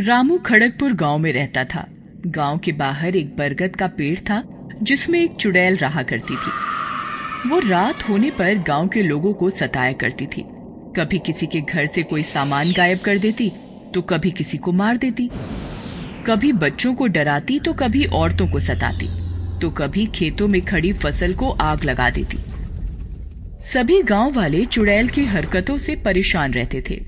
रामू 0.00 0.36
खड़गपुर 0.38 0.92
गाँव 0.92 1.18
में 1.18 1.32
रहता 1.32 1.62
था। 1.64 1.86
गाँव 2.26 2.58
के 2.58 2.72
बाहर 2.72 3.16
एक 3.16 3.36
बरगद 3.36 3.76
का 3.76 3.86
पेड़ 3.86 4.18
था, 4.20 4.42
जिसमें 4.82 5.18
एक 5.20 5.36
चुड़ैल 5.40 5.76
रहा 5.76 6.02
करती 6.02 6.36
थी। 6.36 6.50
वो 7.48 7.58
रात 7.58 8.02
होने 8.08 8.30
पर 8.30 8.54
गाँव 8.58 8.88
के 8.88 9.02
लोगों 9.02 9.32
को 9.32 9.50
सताया 9.50 9.92
करती 9.92 10.26
थी। 10.26 10.42
कभी 10.96 11.18
किसी 11.18 11.46
के 11.46 11.60
घर 11.60 11.86
से 11.86 12.02
कोई 12.02 12.22
सामान 12.22 12.72
गायब 12.72 12.98
कर 12.98 13.18
देती 13.18 13.48
तो 13.94 14.02
कभी 14.02 14.30
किसी 14.30 14.58
को 14.58 14.72
मार 14.72 14.96
देती। 14.96 15.28
कभी 16.26 16.52
बच्चों 16.52 16.94
को 16.94 17.06
डराती 17.06 17.58
तो 17.60 17.72
कभी 17.72 18.04
औरतों 18.04 18.48
को 18.48 18.60
सताती। 18.60 19.08
तो 19.60 19.70
कभी 19.70 20.06
खेतों 20.06 20.48
में 20.48 20.60
खड़ी 20.62 20.92
फ़सल 20.92 21.34
को 21.34 21.50
आग 21.60 21.84
लगा 21.84 22.08
देती। 22.10 22.38
सभी 23.72 24.02
गाँव 24.02 24.32
वाले 24.32 24.64
चुड़ैल 24.64 25.08
की 25.08 25.24
हरकतों 25.24 25.78
से 25.78 25.96
परेशान 25.96 26.52
रहते 26.52 26.82
थे। 26.90 27.00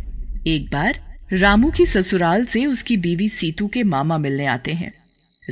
एक 0.47 0.71
बार 0.73 1.06
रामू 1.33 1.71
की 1.71 1.87
ससुराल 1.87 2.45
से 2.45 2.67
उसकी 2.67 2.97
बीवी 2.97 3.29
सीतू 3.29 3.67
के 3.69 3.83
मामा 3.83 4.19
मिलने 4.19 4.47
आते 4.47 4.73
हैं। 4.73 4.93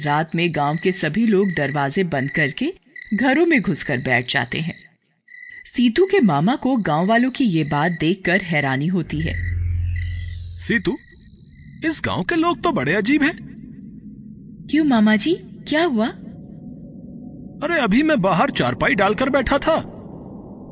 रात 0.05 0.35
में 0.35 0.55
गाँव 0.55 0.77
के 0.83 0.93
सभी 0.93 1.27
लोग 1.27 1.49
दरवाजे 1.57 2.05
बंद 2.05 2.31
करके 2.31 2.73
घरों 3.15 3.47
में 3.47 3.61
घुसकर 3.61 3.99
बैठ 3.99 4.33
जाते 4.33 4.59
हैं। 4.59 4.75
सीतू 5.77 6.05
के 6.05 6.21
मामा 6.21 6.57
को 6.57 6.77
गाँव 6.77 7.07
वालों 7.07 7.31
की 7.31 7.45
ये 7.45 7.65
बात 7.65 7.93
देखकर 7.93 8.43
हैरानी 8.43 8.87
होती 8.87 9.21
है। 9.21 9.35
सीतू 10.57 10.97
इस 11.85 12.01
गाँव 12.05 12.23
के 12.23 12.35
लोग 12.35 12.63
तो 12.63 12.73
बड़े 12.73 12.95
अजीब 12.95 13.23
हैं। 13.23 13.35
क्यों 14.71 14.85
मामा 14.85 15.17
जी 15.17 15.35
क्या 15.69 15.85
हुआ? 15.85 16.07
अरे 17.63 17.81
अभी 17.81 18.03
मैं 18.03 18.21
बाहर 18.21 18.51
चारपाई 18.51 18.95
डालकर 18.95 19.31
बैठा 19.31 19.59
था। 19.59 19.77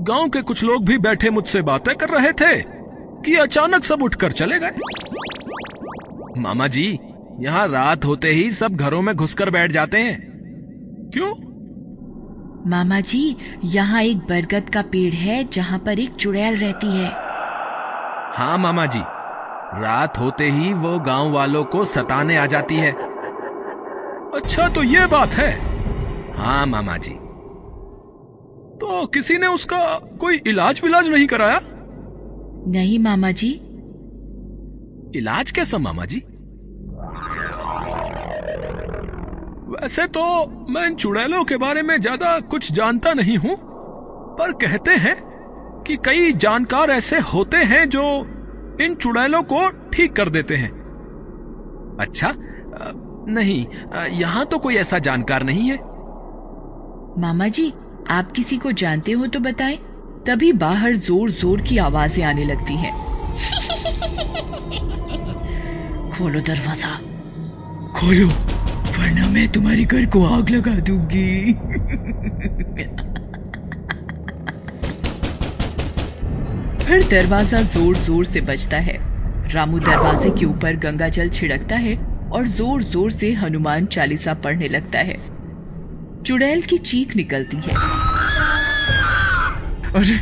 गाँव 0.01 0.29
के 0.29 0.43
कुछ 0.43 0.62
लोग 0.62 0.87
भी 0.87 0.98
बैठे 0.98 1.31
मुझसे 1.31 1.62
बातें 1.62 1.95
कर 1.95 2.09
रहे 2.09 2.33
थे। 2.33 2.82
कि 3.27 3.35
अचानक 3.37 3.85
सब 3.85 4.03
उठकर 4.03 4.33
चले 4.33 4.59
गए। 4.59 4.71
मामा 6.39 6.67
जी 6.67 6.99
यहाँ 7.41 7.67
रात 7.69 8.05
होते 8.05 8.28
ही 8.28 8.51
सब 8.51 8.77
घरों 8.77 9.03
में 9.03 9.15
घुसकर 9.17 9.51
बैठ 9.51 9.73
जाते 9.73 9.98
हैं। 9.98 10.20
क्यों? 11.15 11.33
मामा 12.70 13.00
जी 13.00 13.37
यहाँ 13.65 14.03
एक 14.03 14.19
बरगद 14.19 14.70
का 14.70 14.83
पेड़ 14.83 15.15
है 15.15 15.45
जहाँ 15.45 15.78
पर 15.78 15.98
एक 15.98 16.15
चुड़ैल 16.15 16.56
रहती 16.56 16.97
है। 16.97 17.09
हाँ 18.34 18.59
मामा 18.59 18.87
जी। 18.87 19.00
रात 19.83 20.19
होते 20.19 20.45
ही 20.45 20.73
वो 20.73 20.98
गाँव 20.98 21.33
वालों 21.33 21.65
को 21.65 21.84
सताने 21.84 22.37
आ 22.37 22.47
जाती 22.47 22.75
है। 22.75 22.93
अच्छा 24.34 24.69
तो 24.69 24.83
ये 24.83 25.06
बात 25.06 25.28
है। 25.28 25.50
हाँ 26.37 26.67
मामा 26.67 26.97
जी। 26.97 27.15
तो 28.78 29.06
किसी 29.06 29.39
ने 29.39 29.47
उसका 29.47 30.00
कोई 30.20 30.41
इलाज 30.47 30.81
विलाज 30.84 31.09
नहीं 31.09 31.27
कराया? 31.27 31.61
नहीं 32.67 32.99
मामा 32.99 33.31
जी। 33.33 33.51
इलाज 35.15 35.51
कैसा 35.51 35.79
मामा 35.79 36.05
जी? 36.05 36.23
वैसे 39.67 40.07
तो 40.07 40.23
मैं 40.71 40.87
इन 40.87 40.95
चुड़ैलों 40.95 41.45
के 41.45 41.57
बारे 41.57 41.83
में 41.83 41.97
ज़्यादा 42.01 42.39
कुछ 42.51 42.71
जानता 42.73 43.13
नहीं 43.13 43.37
हूँ 43.39 43.57
पर 44.39 44.53
कहते 44.53 44.91
हैं 44.99 45.15
कि 45.87 45.97
कई 46.05 46.33
जानकार 46.39 46.91
ऐसे 46.91 47.19
होते 47.35 47.57
हैं 47.67 47.89
जो 47.89 48.03
इन 48.79 48.95
चुड़ैलों 48.95 49.43
को 49.43 49.69
ठीक 49.93 50.17
कर 50.17 50.29
देते 50.31 50.57
हैं। 50.57 50.71
अच्छा 51.99 52.35
नहीं 53.27 53.67
यहाँ 54.13 54.45
तो 54.47 54.59
कोई 54.59 54.77
ऐसा 54.77 54.99
जानकार 54.99 55.43
नहीं 55.43 55.71
है। 55.71 55.79
मामा 57.17 57.49
जी 57.49 57.73
आप 58.11 58.31
किसी 58.37 58.59
को 58.59 58.73
जानते 58.75 59.13
हो 59.13 59.27
तो 59.27 59.41
बताएँ। 59.41 59.79
तभी 60.27 60.53
बाहर 60.55 60.97
ज़ोर 60.97 61.31
ज़ोर 61.31 61.61
की 61.61 61.77
आवाज़ें 61.78 62.23
आने 62.25 62.45
लगती 62.45 62.75
हैं। 62.77 62.92
खोलो 66.11 66.41
दरवाज़ा। 66.41 66.91
खोलो, 67.97 68.27
वरना 68.27 69.28
मैं 69.28 69.47
तुम्हारे 69.53 69.84
घर 69.84 70.06
को 70.06 70.25
आग 70.27 70.50
लगा 70.50 70.75
दूँगी। 70.81 71.53
फिर 76.87 77.03
दरवाज़ा 77.10 77.62
ज़ोर 77.75 77.97
ज़ोर 77.97 78.25
से 78.25 78.41
बजता 78.43 78.78
है। 78.81 78.97
रामू 79.54 79.78
दरवाजे 79.81 80.31
के 80.31 80.47
ऊपर 80.47 80.77
गंगा 80.78 81.09
जल 81.09 81.28
छिड़कता 81.31 81.77
है 81.78 81.97
और 82.31 82.47
ज़ोर 82.49 82.83
ज़ोर 82.84 83.10
से 83.10 83.33
हनुमान 83.34 83.87
चालीसा 83.89 84.34
पढ़ने 84.44 84.69
लगता 84.69 84.99
है। 85.00 85.19
चुड़ैल 86.25 86.62
की 86.62 86.78
चीख 86.81 87.16
निकलती 87.16 87.56
है। 87.59 87.75
अरे 89.97 90.16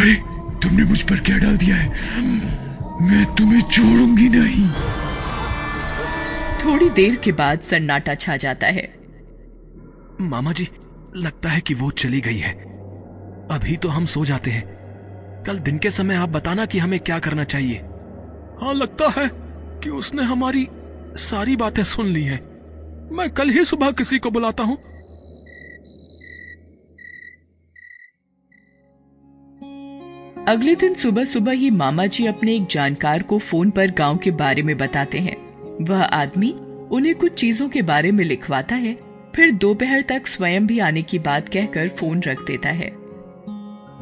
अरे 0.00 0.14
तुमने 0.62 0.84
मुझ 0.84 1.02
पर 1.02 1.20
क्या 1.20 1.36
डाल 1.38 1.56
दिया 1.56 1.76
है? 1.76 1.88
मैं 3.02 3.34
तुम्हें 3.34 3.62
छोड़ूँगी 3.62 4.28
नहीं। 4.28 4.70
थोड़ी 6.64 6.90
देर 6.90 7.16
के 7.16 7.32
बाद 7.32 7.60
सन्नाटा 7.60 8.14
छा 8.14 8.36
जाता 8.36 8.66
है। 8.66 8.94
मामा 10.20 10.52
जी 10.52 10.68
लगता 11.16 11.48
है 11.48 11.60
कि 11.60 11.74
वो 11.74 11.90
चली 11.90 12.20
गई 12.20 12.38
है। 12.38 12.52
अभी 13.50 13.76
तो 13.76 13.88
हम 13.88 14.06
सो 14.06 14.24
जाते 14.24 14.50
हैं। 14.50 14.64
कल 15.46 15.58
दिन 15.58 15.78
के 15.78 15.90
समय 15.90 16.14
आप 16.14 16.28
बताना 16.28 16.66
कि 16.66 16.78
हमें 16.78 17.00
क्या 17.00 17.18
करना 17.18 17.44
चाहिए। 17.44 17.76
हाँ 18.62 18.74
लगता 18.74 19.20
है 19.20 19.30
कि 19.80 19.90
उसने 19.90 20.22
हमारी 20.22 20.68
सारी 21.16 21.56
बातें 21.56 21.82
सुन 21.82 22.06
ली 22.06 22.24
हैं। 22.24 22.40
मैं 23.12 23.30
कल 23.30 23.50
ही 23.50 23.64
सुबह 23.64 23.90
किसी 23.90 24.18
को 24.18 24.30
बुलाता 24.30 24.62
हूँ। 24.62 24.78
अगले 30.48 30.74
दिन 30.74 30.94
सुबह 30.94 31.24
सुबह 31.24 31.52
ही 31.52 31.70
मामा 31.70 32.04
जी 32.06 32.26
अपने 32.26 32.54
एक 32.54 32.66
जानकार 32.70 33.22
को 33.22 33.38
फ़ोन 33.40 33.70
पर 33.70 33.90
गाँव 33.90 34.16
के 34.16 34.30
बारे 34.30 34.62
में 34.62 34.76
बताते 34.78 35.18
हैं। 35.18 35.36
वह 35.84 36.02
आदमी 36.02 36.50
उन्हें 36.90 37.14
कुछ 37.14 37.32
चीज़ों 37.32 37.68
के 37.68 37.82
बारे 37.82 38.10
में 38.12 38.24
लिखवाता 38.24 38.74
है 38.74 38.94
फिर 39.36 39.50
दोपहर 39.54 40.02
तक 40.02 40.26
स्वयं 40.26 40.66
भी 40.66 40.78
आने 40.78 41.02
की 41.02 41.18
बात 41.18 41.48
कहकर 41.48 41.88
फ़ोन 41.88 42.22
रख 42.22 42.40
देता 42.46 42.68
है। 42.70 42.90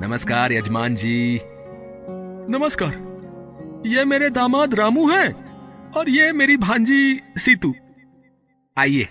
नमस्कार 0.00 0.52
यजमान 0.52 0.94
जी। 0.94 1.40
नमस्कार। 2.50 2.94
ये 3.86 4.04
मेरे 4.04 4.30
दामाद 4.30 4.74
रामू 4.74 5.08
हैं 5.10 5.28
और 5.92 6.10
ये 6.10 6.32
मेरी 6.32 6.56
भांजी 6.56 7.20
सीतू। 7.38 7.74
आइए 8.76 9.08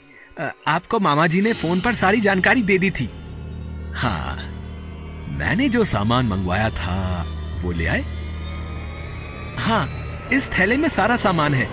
आपको 0.68 1.00
मामा 1.00 1.28
जी 1.28 1.42
ने 1.42 1.54
फ़ोन 1.54 1.80
पर 1.80 1.96
सारी 1.96 2.22
जानकारी 2.22 2.64
दे 2.64 2.78
दी 2.78 2.92
थी। 2.92 3.10
हाँ 3.94 4.47
मैंने 5.30 5.70
जो 5.70 5.84
सामान 5.86 6.28
मंगवाया 6.28 6.70
था, 6.70 7.26
वो 7.64 7.72
ले 7.72 7.86
आए। 7.86 8.02
हाँ 9.58 9.86
इस 10.34 10.50
थैले 10.50 10.78
में 10.78 10.90
सारा 10.90 11.16
सामान 11.16 11.54
है। 11.54 11.66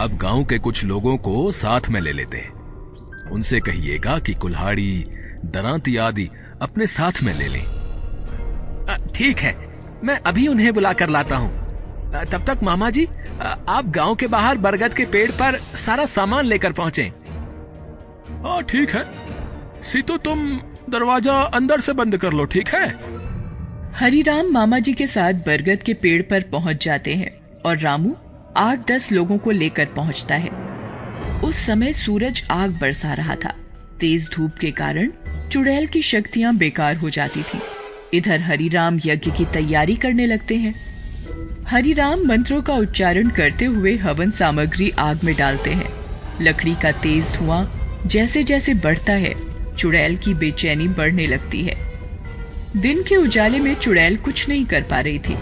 अब 0.00 0.16
गाँव 0.16 0.44
के 0.44 0.58
कुछ 0.58 0.84
लोगों 0.84 1.16
को 1.18 1.50
साथ 1.52 1.88
में 1.90 2.00
ले 2.00 2.12
लेते 2.12 2.36
हैं। 2.36 3.30
उनसे 3.30 3.60
कहिएगा 3.60 4.18
कि 4.18 4.34
कुल्हाड़ी, 4.34 5.04
दरांती 5.44 5.96
आदि 5.96 6.28
अपने 6.62 6.86
साथ 6.86 7.22
में 7.22 7.32
ले 7.34 7.48
लें। 7.48 7.62
ठीक 9.14 9.38
है, 9.38 9.54
मैं 10.04 10.18
अभी 10.20 10.46
उन्हें 10.48 10.72
बुलाकर 10.74 11.08
लाता 11.08 11.36
हूँ। 11.36 11.50
तब 12.24 12.44
तक 12.46 12.62
मामा 12.62 12.90
जी 12.90 13.04
आप 13.68 13.88
गाँव 13.88 14.14
के 14.14 14.26
बाहर 14.26 14.58
बरगद 14.58 14.94
के 14.94 15.04
पेड़ 15.04 15.30
पर 15.30 15.58
सारा 15.76 16.04
सामान 16.06 16.44
लेकर 16.44 16.72
पहुँचे। 16.72 17.02
हाँ 18.44 18.62
ठीक 18.62 18.90
है। 18.90 19.04
सीतू, 19.82 20.16
तुम 20.16 20.48
दरवाज़ा 20.88 21.40
अंदर 21.54 21.80
से 21.80 21.92
बंद 21.92 22.16
कर 22.16 22.32
लो, 22.32 22.44
ठीक 22.44 22.68
है? 22.68 22.86
हरिराम 23.94 24.50
मामा 24.52 24.78
जी 24.78 24.92
के 24.92 25.06
साथ 25.06 25.34
बरगद 25.46 25.82
के 25.82 25.94
पेड़ 25.94 26.22
पर 26.22 26.42
पहुँच 26.42 26.84
जाते 26.84 27.14
हैं 27.14 27.30
और 27.66 27.78
रामू 27.78 28.14
आठ 28.56 28.86
दस 28.90 29.08
लोगों 29.12 29.38
को 29.38 29.50
लेकर 29.50 29.84
पहुँचता 29.86 30.34
है। 30.34 30.50
उस 31.44 31.66
समय 31.66 31.92
सूरज 31.92 32.42
आग 32.50 32.78
बरसा 32.80 33.12
रहा 33.14 33.34
था। 33.34 33.54
तेज 34.00 34.28
धूप 34.34 34.54
के 34.60 34.70
कारण 34.70 35.10
चुड़ैल 35.52 35.86
की 35.86 36.02
शक्तियाँ 36.02 36.54
बेकार 36.56 36.96
हो 36.96 37.10
जाती 37.10 37.42
थी। 37.42 37.60
इधर 38.14 38.40
हरिराम 38.40 39.00
यज्ञ 39.04 39.30
की 39.30 39.44
तैयारी 39.44 39.96
करने 39.96 40.26
लगते 40.26 40.56
हैं। 40.56 40.74
हरिराम 41.66 42.26
मंत्रों 42.26 42.60
का 42.62 42.74
उच्चारण 42.74 43.28
करते 43.30 43.64
हुए 43.64 43.96
हवन 43.96 44.30
सामग्री 44.30 44.90
आग 44.98 45.20
में 45.24 45.34
डालते 45.36 45.70
हैं। 45.70 45.90
लकड़ी 46.42 46.74
का 46.74 46.92
तेज 46.92 47.36
धुआँ 47.36 47.64
जैसे 48.06 48.42
जैसे 48.42 48.74
बढ़ता 48.74 49.12
है 49.12 49.34
चुड़ैल 49.78 50.16
की 50.16 50.34
बेचैनी 50.34 50.88
बढ़ने 50.88 51.26
लगती 51.26 51.62
है। 51.62 51.74
दिन 52.76 53.02
के 53.02 53.16
उजाले 53.16 53.58
में 53.58 53.74
चुड़ैल 53.74 54.16
कुछ 54.16 54.48
नहीं 54.48 54.64
कर 54.64 54.82
पा 54.82 55.00
रही 55.00 55.18
थी। 55.18 55.36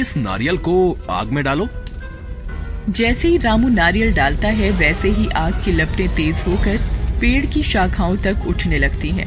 इस 0.00 0.16
नारियल 0.16 0.56
को 0.56 0.98
आग 1.10 1.26
में 1.26 1.44
डालो। 1.44 1.68
जैसे 2.88 3.28
ही 3.28 3.38
रामू 3.38 3.68
नारियल 3.68 4.14
डालता 4.14 4.48
है 4.48 4.70
वैसे 4.70 5.08
ही 5.08 5.28
आग 5.28 5.52
की 5.64 5.72
लपटें 5.72 6.08
तेज 6.08 6.42
होकर 6.48 6.76
पेड़ 7.20 7.46
की 7.46 7.62
शाखाओं 7.62 8.16
तक 8.16 8.36
उठने 8.46 8.78
लगती 8.78 9.10
हैं। 9.10 9.26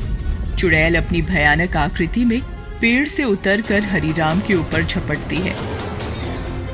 चुड़ैल 0.56 0.96
अपनी 0.96 1.22
भयानक 1.22 1.78
आकृति 1.78 2.26
में 2.26 2.42
पेड़ 2.82 3.08
से 3.08 3.24
उतरकर 3.24 3.84
हरिराम 3.84 4.40
के 4.40 4.54
ऊपर 4.54 4.84
झपटती 4.84 5.36
है। 5.36 5.56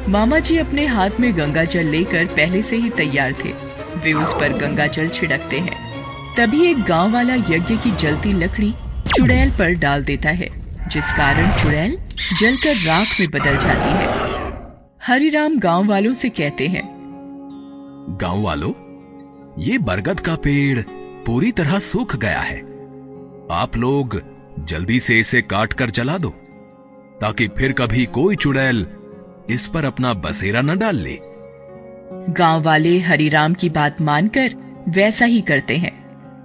मामा 0.09 0.39
जी 0.39 0.57
अपने 0.57 0.85
हाथ 0.85 1.09
में 1.19 1.37
गंगा 1.37 1.63
जल 1.63 1.85
लेकर 1.85 2.25
पहले 2.25 2.61
से 2.61 2.75
ही 2.75 2.89
तैयार 2.89 3.33
थे। 3.33 3.51
वे 3.99 4.13
उस 4.13 4.33
पर 4.33 4.57
गंगा 4.57 4.87
जल 4.87 5.09
छिड़कते 5.09 5.59
हैं। 5.59 5.90
तभी 6.37 6.65
एक 6.65 6.83
गाँव 6.83 7.13
वाला 7.13 7.35
यज्ञ 7.35 7.75
की 7.75 7.91
जलती 7.91 8.31
लकड़ी 8.33 8.71
चुड़ैल 9.07 9.49
पर 9.51 9.73
डाल 9.79 10.03
देता 10.03 10.29
है 10.29 10.47
जिस 10.87 11.11
कारण 11.17 11.51
चुड़ैल 11.61 11.97
जलकर 12.41 12.75
राख 12.87 13.19
में 13.19 13.27
बदल 13.29 13.57
जाती 13.57 13.89
है। 13.91 14.07
हरिराम 15.03 15.59
गाँव 15.59 15.87
वालों 15.87 16.13
से 16.13 16.29
कहते 16.29 16.67
हैं 16.67 16.83
गाँव 18.21 18.41
वालों 18.41 18.71
ये 19.59 19.77
बरगद 19.77 20.19
का 20.19 20.35
पेड़ 20.35 20.81
पूरी 21.25 21.51
तरह 21.51 21.79
सूख 21.81 22.15
गया 22.15 22.39
है। 22.39 22.59
आप 23.51 23.77
लोग 23.77 24.19
जल्दी 24.69 24.99
से 24.99 25.19
इसे 25.19 25.41
काट 25.41 25.73
कर 25.73 25.89
जला 25.91 26.17
दो 26.17 26.29
ताकि 27.21 27.47
फिर 27.47 27.71
कभी 27.71 28.05
कोई 28.05 28.35
चुड़ैल 28.35 28.85
इस 29.49 29.69
पर 29.73 29.85
अपना 29.85 30.13
बसेरा 30.13 30.61
न 30.61 30.77
डाल 30.77 30.95
ले। 30.95 31.17
गाँव 32.33 32.63
वाले 32.63 32.99
हरिराम 32.99 33.53
की 33.53 33.69
बात 33.69 34.01
मानकर 34.01 34.55
वैसा 34.89 35.25
ही 35.25 35.41
करते 35.41 35.77
हैं। 35.77 35.99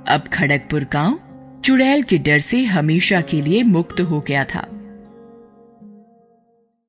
अब 0.08 0.28
खड़गपुर 0.32 0.84
गाँव 0.92 1.18
चुड़ैल 1.64 2.02
के 2.02 2.18
डर 2.18 2.38
से 2.38 2.64
हमेशा 2.64 3.20
के 3.20 3.40
लिए 3.40 3.62
मुक्त 3.62 4.00
हो 4.00 4.20
गया 4.20 4.44
था। 4.44 4.66